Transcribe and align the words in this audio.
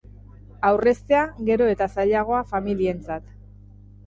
Aurreztea, 0.69 1.19
gero 1.49 1.67
eta 1.75 1.89
zailagoa 1.97 2.41
familientzat. 2.55 3.31